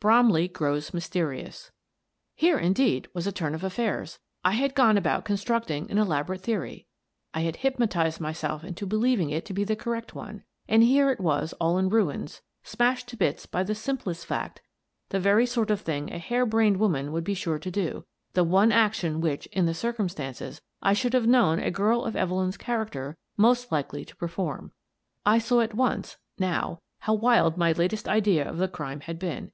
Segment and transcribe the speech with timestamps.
[0.00, 1.70] BROMLEY GROWS MYSTERIOUS
[2.34, 4.18] Here, indeed, was a turn of affairs!
[4.42, 6.86] I had gone about constructing an elaborate theory—
[7.34, 11.20] I had hypnotized myself into believing it to be the correct one— and here it
[11.20, 14.62] all was in ruins, smashed to bits by the simplest fact,
[15.10, 18.44] the very sort of thing a hare brained woman would be sure to do, the
[18.44, 23.18] one action which, in the circumstances, I should have known a girl of Evelyn's character
[23.36, 24.72] most likely to perform.
[25.26, 29.52] I saw at once— now— how wild my latest idea of the crime had been.